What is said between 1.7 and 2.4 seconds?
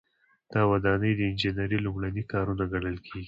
لومړني